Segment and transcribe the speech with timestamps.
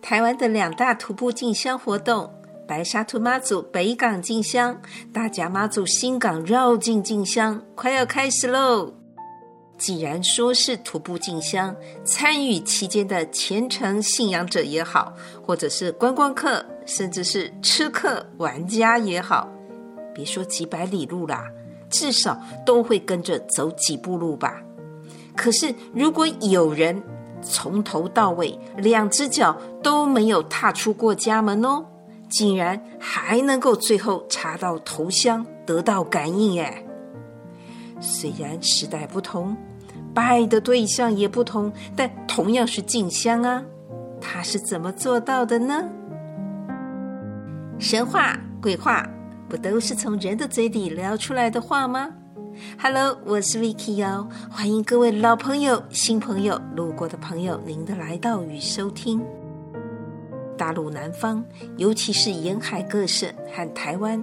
[0.00, 2.32] 台湾的两大徒步进香活动——
[2.66, 4.80] 白沙屯妈祖北港进香、
[5.12, 8.92] 大甲妈祖新港绕境进香，快要开始喽！
[9.76, 11.74] 既然说是徒步进香，
[12.04, 19.48] 参与期间的虔诚信仰者也好，或者是观光客，甚至是吃客玩家也好，
[20.14, 21.44] 别说几百里路啦，
[21.90, 24.60] 至少都会跟着走几步路吧。
[25.36, 27.00] 可是如果有人
[27.42, 31.84] 从头到尾两只脚都没有踏出过家门哦，
[32.28, 36.84] 竟然还能够最后查到头香，得到感应哎！
[38.00, 39.56] 虽然时代不同，
[40.14, 43.62] 拜的对象也不同，但同样是敬香啊。
[44.20, 45.88] 他是怎么做到的呢？
[47.78, 49.08] 神话、鬼话，
[49.48, 52.08] 不都是从人的嘴里聊出来的话吗
[52.80, 59.22] ？Hello，我是 Vicky 哦，欢迎各位老朋友、新朋友、路过的朋友，您的来到与收听。
[60.56, 61.44] 大陆南方，
[61.76, 64.22] 尤其是沿海各省和台湾。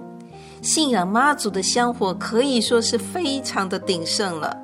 [0.62, 4.56] 信仰妈祖的香火可以说是非常的鼎盛了。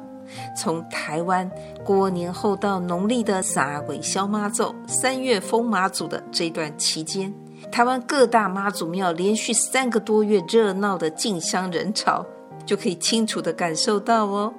[0.57, 1.51] 从台湾
[1.85, 7.33] 过年后到农历的三月烧妈祖、三月封妈祖的这段期间，
[7.71, 12.25] 台湾各大妈祖庙连续三个多月热闹的进香人潮，
[12.65, 14.53] 就可以清楚的感受到哦。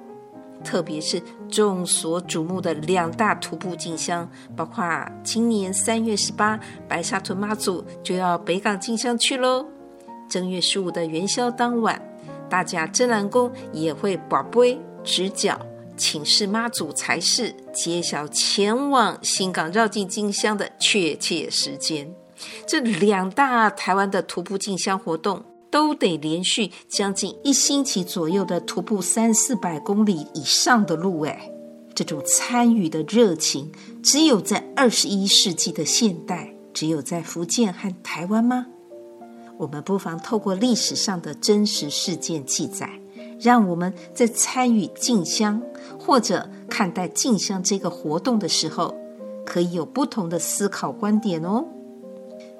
[0.62, 4.82] 特别是众所瞩目的两大徒步进香，包括
[5.22, 9.66] 今年三月十八白沙屯妈祖就要北港进香去喽。
[10.26, 12.00] 正月十五的元宵当晚，
[12.48, 15.54] 大家真南宫也会跋杯掷筊，
[15.98, 22.10] 请示妈祖才是揭晓前往新港绕境进香的确切时间。
[22.66, 25.44] 这两大台湾的徒步进香活动，
[25.74, 31.50] 都得连续将近一星期左右的徒步三四百公里以上的路，哎，
[31.96, 38.66] 这种参与的热情，只有在二十一世纪的现代，只有在福建和台湾吗？
[39.58, 42.88] 我们不妨透过历史上的真实事件记载，
[43.40, 45.60] 让我们在参与进香
[45.98, 48.94] 或者看待进香这个活动的时候，
[49.44, 51.64] 可以有不同的思考观点哦。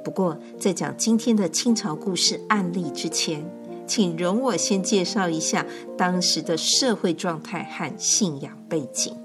[0.05, 3.45] 不过，在讲今天的清朝故事案例之前，
[3.87, 5.65] 请容我先介绍一下
[5.97, 9.17] 当时的社会状态和信仰背景。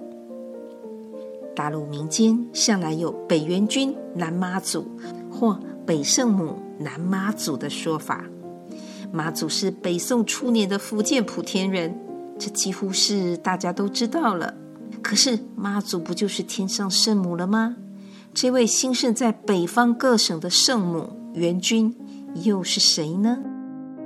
[1.56, 4.90] 大陆民间向来有北元君、南妈祖
[5.30, 6.58] 或北圣母。
[6.82, 8.24] 南妈祖的说法，
[9.12, 11.94] 妈祖是北宋初年的福建莆田人，
[12.40, 14.54] 这几乎是大家都知道了。
[15.04, 17.76] 可是妈祖不就是天上圣母了吗？
[18.34, 21.96] 这位兴盛在北方各省的圣母元君
[22.44, 23.40] 又是谁呢？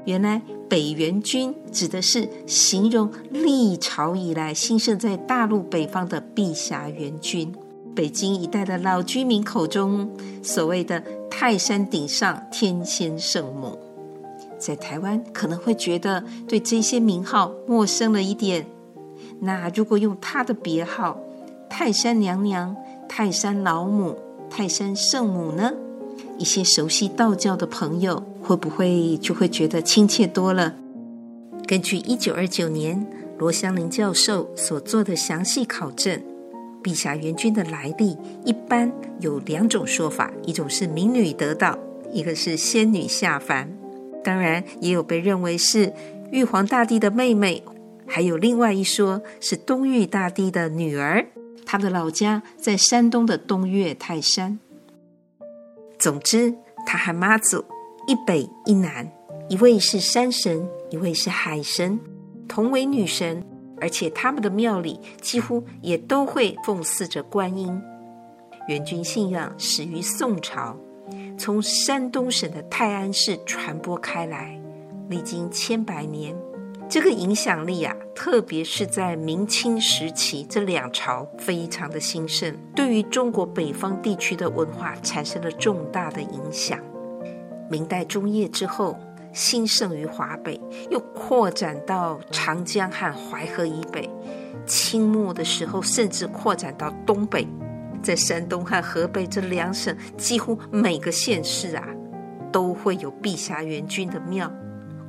[0.05, 7.53] 原来北元君指的是形容历朝以来兴盛在大陆北方的碧霞元君。
[7.93, 10.09] 北京一带的老居民口中
[10.41, 13.77] 所谓的泰山顶上天仙圣母，
[14.57, 18.65] 在台湾可能会觉得对这些名号陌生了一点。
[19.41, 21.19] 那如果用她的别号
[21.69, 22.75] 泰山娘娘、
[23.15, 24.17] 泰山老母、
[24.49, 25.71] 泰山圣母呢？
[26.39, 30.73] 一些熟悉道教的朋友会不会就会觉得亲切多了？
[31.67, 33.05] 根据一九二九年
[33.37, 36.19] 罗香林教授所做的详细考证。
[36.81, 41.77] 碧霞元君的来历一般有两种说法，一种是民女得道，
[42.11, 43.71] 一个是仙女下凡。
[44.23, 45.93] 当然，也有被认为是
[46.31, 47.61] 玉皇大帝的妹妹，
[48.07, 51.27] 还有另外一说是东岳大帝的女儿。
[51.73, 54.59] 他的老家在山东的东岳泰山。
[55.97, 56.53] 总之，
[56.85, 57.65] 他和妈祖
[58.05, 59.11] 一北一南，
[59.49, 61.99] 一位是山神，一位是海神，
[62.47, 63.43] 同为女神。
[63.81, 67.81] 而且他们的庙里几乎也都会奉祀着观音。
[68.67, 70.77] 元君信仰始于宋朝，
[71.39, 74.61] 从山东省的泰安市传播开来，
[75.09, 76.35] 历经千百年，
[76.93, 86.79] 这个影响力啊，特别是在明清时期这两朝非常的兴盛，对于中国北方地区的文化产生了重大的影响。
[87.67, 88.95] 明代中叶之后。
[89.33, 90.61] 兴盛于华北，
[90.91, 94.07] 又扩展到长江和淮河以北。
[94.67, 97.47] 清末的时候，甚至扩展到东北，
[98.03, 101.83] 在山东和河北这两省，几乎每个县市啊，
[102.51, 104.53] 都会有碧霞元君的庙。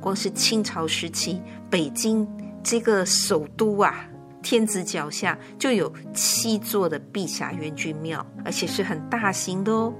[0.05, 2.27] 光是清朝时期，北京
[2.61, 4.07] 这个首都啊，
[4.43, 9.91] 天子脚下就有七座的碧霞元君庙，而且是很大型的哦。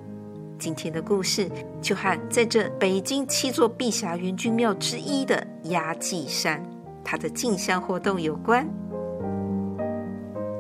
[0.60, 1.50] 今天的故事
[1.81, 6.63] 就和在这北京七座碧霞元君庙之一的压髻山，
[7.04, 8.63] 它的进香活动有关。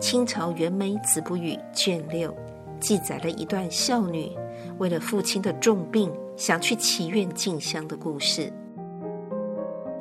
[0.01, 2.35] 清朝元梅子不语卷六，
[2.79, 4.31] 记载了一段少女
[4.79, 8.51] 为了父亲的重病，想去祈愿进香的故事。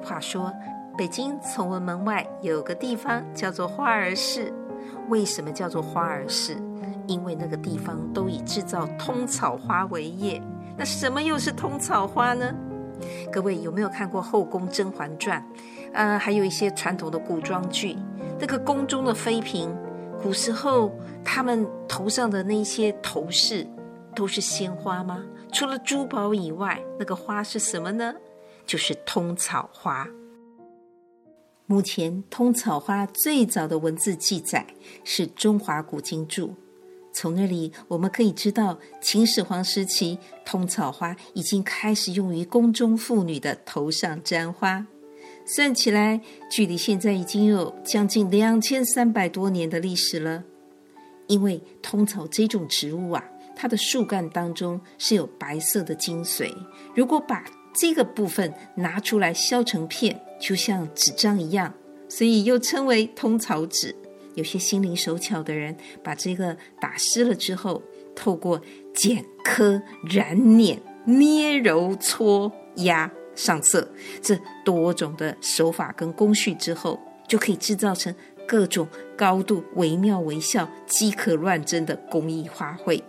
[0.04, 0.52] 话说，
[0.96, 4.52] 北京崇文门外有个地方叫做花儿市，
[5.08, 6.56] 为什么叫做花儿市？
[7.06, 10.40] 因为那个地方都以制造通草花为业。
[10.76, 12.54] 那什么又是通草花呢？
[13.32, 15.40] 各位有没有看过《后宫甄嬛传》？
[15.92, 17.96] 呃，还有一些传统的古装剧，
[18.38, 19.70] 那个宫中的妃嫔，
[20.22, 20.92] 古时候
[21.24, 23.66] 他们头上的那些头饰
[24.14, 25.22] 都是鲜花吗？
[25.52, 28.14] 除了珠宝以外，那个花是什么呢？
[28.66, 30.08] 就是通草花。
[31.66, 34.66] 目前通草花最早的文字记载
[35.02, 36.54] 是中华古今注。
[37.12, 44.86] 从那里我们可以知道，秦始皇时期通草花已经开始用于宫中妇女的头上簪花。
[45.46, 46.20] 算起来，
[46.50, 50.42] 距离现在已经有将近两千三百多年的历史了。
[51.26, 53.24] 因为通草这种植物啊，
[53.54, 56.52] 它的树干当中是有白色的精髓，
[56.94, 57.44] 如果把
[57.74, 61.74] 这个部分拿出来削成片，就像纸张一样，
[62.08, 63.94] 所以又称为通草纸。
[64.34, 67.82] 有些心灵手巧的人，把这个打湿了之后，
[68.16, 68.60] 透过
[68.94, 73.88] 剪、刻、染、碾、捏、揉、搓、压、上色
[74.22, 78.12] 这多种的手法跟工序之后，就可以制造成
[78.46, 83.02] 各种高度惟妙惟肖、几可乱真的工艺花卉。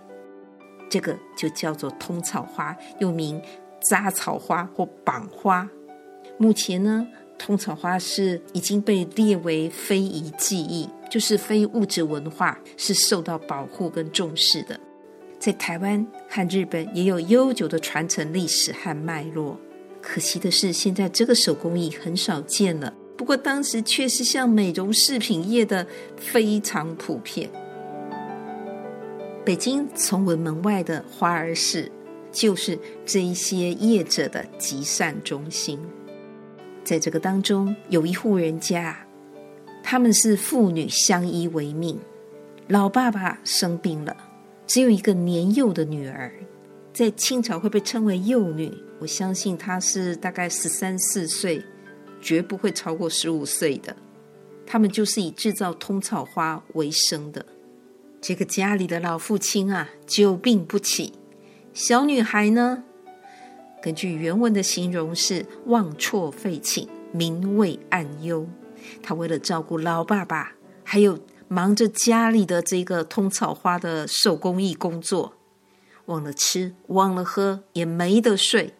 [0.88, 3.42] 这个就叫做通草花，又名
[3.88, 5.70] 扎草花或绑花。
[6.38, 10.90] 目前呢，通草花是已经被列为非遗技艺。
[11.08, 14.78] 就是非物质文化是受到保护跟重视的，
[15.40, 19.58] 在台湾和日本也有悠久的传承历史和脉络。
[20.02, 22.92] 可惜的是，现在这个手工艺很少见了。
[23.16, 25.88] 不过当时却是像美容饰品业的
[26.18, 27.50] 非常普遍。
[29.46, 31.90] 北京崇文门外的花儿市，
[32.36, 35.80] 就是这一些业者的集散中心。
[36.84, 39.00] 在这个当中，有一户人家。
[39.82, 41.98] 他们是父女相依为命，
[42.68, 44.18] 老爸爸生病了，
[44.68, 46.34] 只有一个年幼的女儿，
[46.92, 48.74] 在清朝会被称为幼女。
[49.00, 51.64] 我相信她是大概十三四岁，
[52.20, 53.96] 绝不会超过十五岁的。
[54.66, 57.46] 他们就是以制造通草花为生的。
[58.20, 61.14] 这个家里的老父亲啊，久病不起，
[61.75, 62.86] 小女孩呢，
[63.81, 68.48] 根据原文的形容是忘错废寝，明畏暗忧。
[69.04, 70.54] 她为了照顾老爸爸，
[70.86, 71.19] 还有
[71.50, 75.36] 忙着家里的这个通草花的手工艺工作，
[76.06, 78.74] 忘了吃，忘了喝，也没得睡。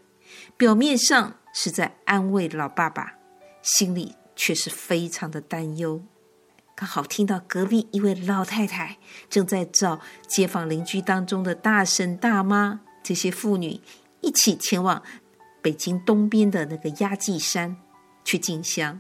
[0.56, 3.15] 表面上是在安慰老爸爸，
[3.62, 6.01] 心里却是非常的担忧。
[6.75, 8.98] 刚好听到隔壁一位老太太
[9.30, 13.80] 正在找街坊邻居当中的大婶大妈这些妇女
[14.19, 15.01] 一起前往
[15.62, 17.77] 北京东边的那个压髻山
[18.25, 19.00] 去进香。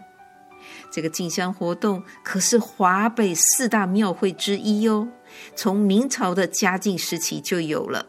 [0.89, 5.09] 这个进香活动可是华北四大庙会之一哟，
[5.53, 8.07] 从明朝的嘉靖时期就有了。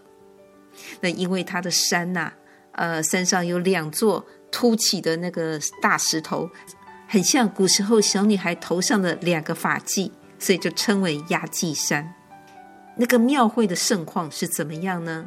[1.00, 2.32] 那因为它的山呐、
[2.72, 6.48] 呃，山上有两座凸起的那个大石头，
[7.08, 12.14] 很像古时候小女孩头上的两个发髻，所以就称为压髻山。
[12.96, 15.26] 那个庙会的盛况是怎么样呢？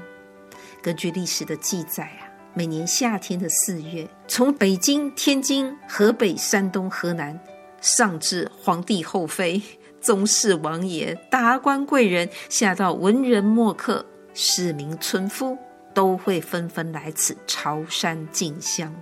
[0.81, 2.27] 根据历史的记载啊。
[2.55, 7.39] 每年夏天的四月，从北京、天津、河北、山东、河南，
[7.79, 9.61] 上至皇帝后妃、
[10.01, 15.57] 宗室王爷、达官贵人，下到文人墨客、市民村夫，
[15.93, 18.93] 都会纷纷来此朝山进香，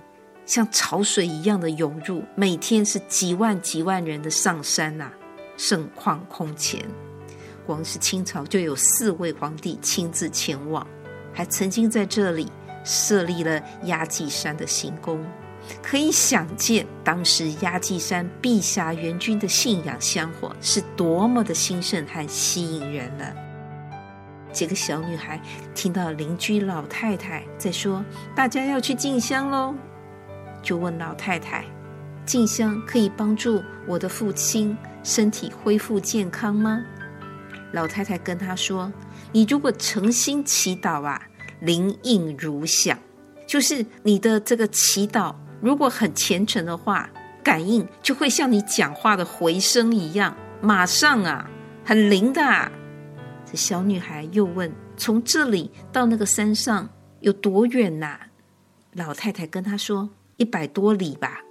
[0.48, 2.24] 像潮水一样的涌入。
[2.34, 5.12] 每天是几万几万人的上山呐、
[5.58, 6.82] 盛况空前。
[7.66, 10.84] 光是清朝就有四位皇帝亲自前往，
[11.34, 12.50] 还曾经在这里。
[12.84, 15.22] 设立了压髻山的行宫，
[15.82, 23.34] 可以想见当时压髻山碧霞元君的信仰香火是多么的兴盛和吸引人了。
[24.52, 25.38] 几个小女孩
[25.74, 28.02] 听到邻居老太太在说
[28.34, 29.74] 大家要去进香喽，
[30.62, 31.64] 就问老太太
[32.26, 36.82] ：“静香可以帮助我的父亲身体恢复健康吗？”
[37.72, 38.92] 老太太跟她说
[39.32, 41.22] ：“你如果诚心祈祷啊。”
[41.60, 42.96] 灵应如响，
[43.44, 47.10] 就是你的这个祈祷，如果很虔诚的话，
[47.42, 51.50] 感应就会像你讲话的回声一样，马上啊，
[51.84, 52.70] 很灵的啊。
[53.44, 56.88] 这小女孩又问：“从这里到那个山上
[57.22, 58.20] 有多远呐？”
[58.94, 60.08] 老太太跟她说
[60.38, 61.42] ：“一百多里吧。”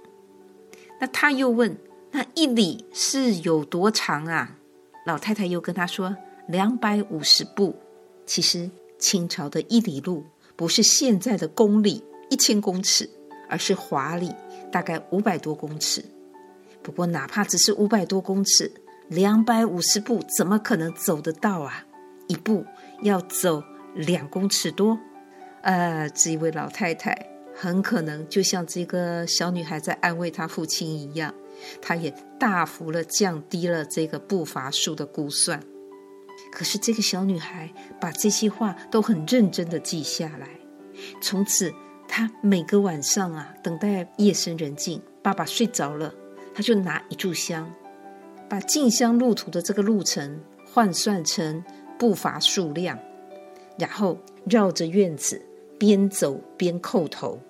[1.00, 1.78] 那他又问
[2.10, 4.56] ：“那一里是有多长啊？”
[5.06, 6.16] 老太太又跟他说
[6.48, 7.76] ：“两百五十步。”
[8.26, 8.68] 其实
[8.98, 10.24] 清朝的一里路
[10.56, 13.08] 不是现在的公里一千公尺，
[13.48, 14.34] 而是华里，
[14.70, 16.04] 大概五百多公尺。
[16.82, 18.70] 不过哪怕只是五百多公尺，
[19.08, 21.86] 两百五十步怎么可能走得到啊？
[22.26, 22.66] 一步
[23.02, 23.62] 要走
[23.94, 24.98] 两公尺多。
[25.62, 27.14] 呃，这一位老太太
[27.60, 31.34] 很可能就像这个小女孩在安慰她父亲一样，
[31.82, 35.60] 她也大幅的降低了这个步伐数的估算。
[36.52, 40.48] 可是这个小女孩把这些话都很认真的记下来。
[41.20, 41.74] 从此，
[42.06, 46.14] 她每个晚上啊，等待夜深人静，爸爸睡着了，
[46.54, 47.68] 她就拿一炷香，
[48.48, 51.64] 把进香路途的这个路程换算成
[51.98, 52.96] 步伐数量，
[53.76, 54.16] 然后
[54.48, 55.42] 绕着院子
[55.76, 57.40] 边走边叩头，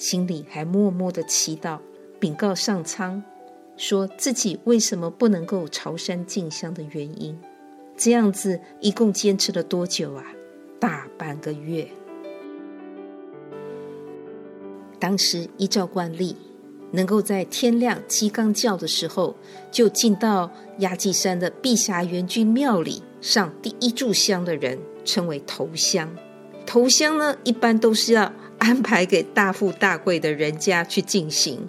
[0.00, 1.78] 心里还默默的祈祷，
[2.18, 3.22] 禀告上苍，
[3.76, 7.38] 说自己为什么不能够朝山进香的原因。
[7.98, 10.24] 这样子一共坚持了多久啊？
[10.78, 11.86] 大半个月。
[14.98, 16.34] 当时依照惯例，
[16.92, 19.36] 能够在天亮鸡刚叫的时候
[19.70, 26.08] 就进到压髻山的碧霞元君庙里上第一炷香的人，称为头香。
[26.64, 31.66] 头香呢，一般都是要安排给大富大贵的人家去进行，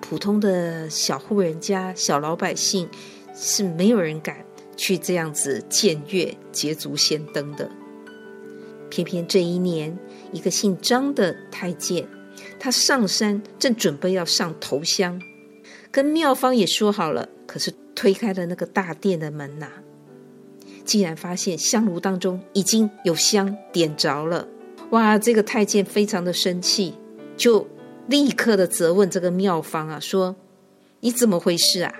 [0.00, 2.88] 普通的小户人家、小老百姓
[3.34, 4.44] 是没有人敢。
[4.76, 7.70] 去这样子僭越捷足先登的，
[8.90, 9.96] 偏偏这一年，
[10.32, 12.08] 一个姓张的太监，
[12.58, 15.22] 他上山正准备要上头香，
[15.92, 19.68] 跟妙方也说好了，可是推开了那个大殿的门呐，
[20.84, 24.48] 竟然发现香炉当中已经有香点着了，
[24.90, 25.18] 哇！
[25.18, 26.94] 这个太监非常的生气，
[27.36, 27.66] 就
[28.06, 30.36] 立刻的责问这个庙方啊，说
[31.00, 31.92] ：“你怎么回事啊？”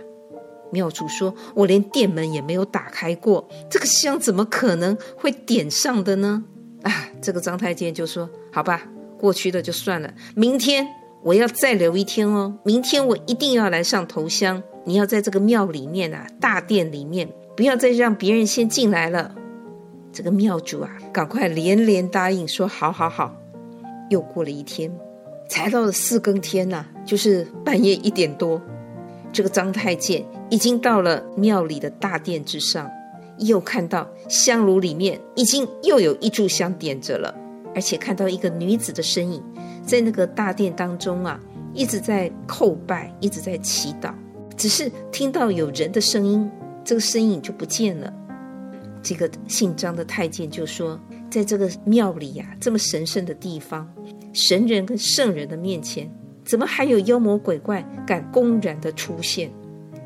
[0.70, 6.44] 庙主说：“我连店门也没有打开过，这个香怎么可能会点上的呢？”
[6.82, 8.82] 啊，这个张太监就说：“好吧，
[9.18, 10.86] 过去的就算了，明天
[11.22, 12.58] 我要再留一天哦。
[12.64, 14.62] 明天我一定要来上头香。
[14.84, 19.34] 你要在这个庙里面啊，大殿里面，不要再让别人先进来了。”
[20.14, 23.34] 这个庙主啊，赶快连连答应说：“好好好。”
[24.10, 24.90] 又过了一天，
[25.48, 28.62] 才到了四更天呐、就是半夜一点多。
[29.32, 32.88] 这个张太监已经到了庙里的大殿之上，
[33.38, 37.34] 又看到香炉里面已经又有一炷香点着了，
[37.74, 39.42] 而且看到一个女子的身影
[39.84, 41.40] 在那个大殿当中啊，
[41.72, 44.12] 一直在叩拜，一直在祈祷。
[44.56, 46.48] 只是听到有人的声音，
[46.84, 48.12] 这个身影就不见了。
[49.04, 50.98] 这个姓张的太监就说
[51.30, 53.88] ：“在这个庙里呀、这么神圣的地方，
[54.32, 56.10] 神人跟圣人的面前。”
[56.44, 59.50] 怎么还有妖魔鬼怪敢公然的出现？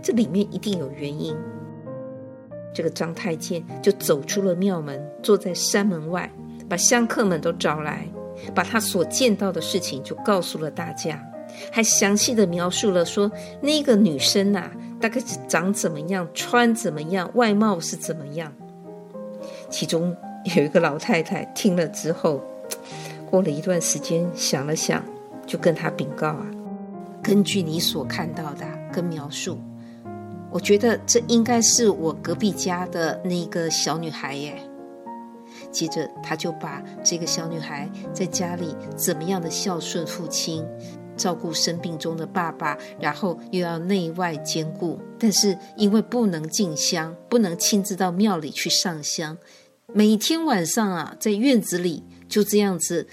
[0.01, 1.37] 这里面一定有原因。
[2.73, 6.31] 这个张太监就走出了庙门，坐在山门外，
[6.69, 8.09] 把香客们都找来，
[8.55, 11.21] 把他所见到的事情就告诉了大家，
[11.73, 13.29] 还详细的描述了说
[13.61, 18.53] 那个女生呐、啊，大概是长怎么样，穿怎么样，外貌是怎么样。
[19.71, 20.17] 其中
[20.57, 22.43] 有一个老太太听了之后，
[23.31, 25.03] 过了一段时间，想了想。
[25.47, 26.47] 就跟他禀告啊，
[27.23, 29.57] 根据你所看到的跟描述，
[30.51, 34.61] 我觉得这应该是我隔壁家的那个小女孩耶。
[35.71, 40.63] 接着他就把这个小女孩在家里怎么样的孝顺父亲，
[41.19, 49.37] 照顾生病中的爸爸，然后又要内外兼顾，但是因为不能进香，不能亲自到庙里去上香，
[49.93, 53.07] 每天晚上啊，在院子里就这样子。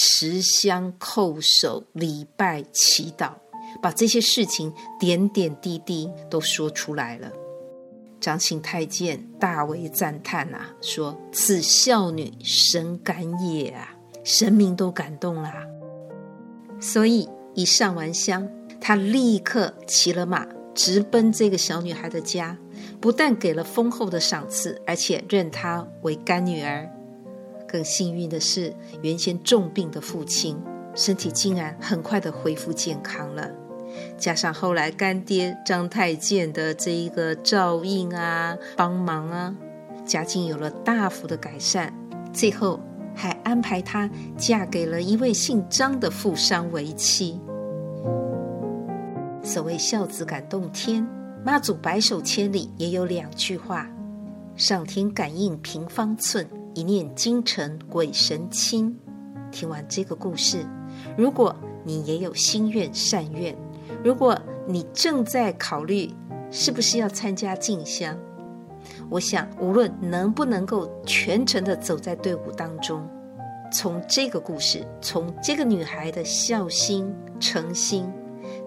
[0.00, 3.32] 持香叩首礼拜祈祷，
[3.82, 7.32] 把这些事情点点滴滴都说出来了。
[8.20, 15.66] 张姓太监大为赞叹啊，说：“此孝女神感也啊，神明都感动啦。”
[16.80, 18.48] 所以一上完香，
[18.80, 22.56] 他立刻骑了马，直奔这个小女孩的家，
[23.00, 26.88] 不但给了丰厚的赏赐，而且认她为干女儿。
[27.66, 30.58] 更幸运的是，原先重病的父亲
[30.94, 33.50] 身体竟然很快的恢复健康了，
[34.16, 39.54] 加上后来干爹张太监的这一个照应啊、帮忙啊，
[40.06, 41.92] 家境有了大幅的改善。
[42.32, 42.80] 最后
[43.18, 47.40] 还安排她嫁给了一位姓张的富商为妻。
[49.42, 51.04] 所谓孝子感动天，
[51.44, 53.88] 妈祖白手千里也有两句话：
[54.54, 56.48] 上天感应平方寸。
[56.74, 58.96] 一念京城鬼神亲。
[59.50, 60.64] 听完这个故事，
[61.16, 63.56] 如果你也有心愿善愿，
[64.04, 66.08] 如果你正在考虑
[66.52, 68.16] 是不是要参加进香，
[69.10, 73.08] 我想，无论能不能够全程的走在队伍当中，
[73.72, 78.10] 从这个故事，从这个女孩的孝心、诚心，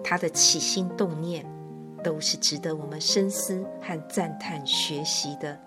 [0.02, 1.46] 她的起心动念，
[2.02, 5.58] 都是值得我们深思和赞叹学习的。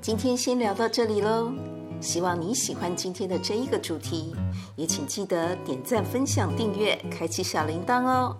[0.00, 1.52] 今天先聊到这里喽，
[2.00, 4.34] 希望你喜欢今天的这一个主题，
[4.76, 8.36] 也请记得点赞、分享、订阅、开启小铃铛哦。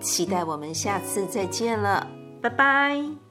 [0.00, 2.06] 期待我们下次再见了，
[2.40, 3.23] 拜拜。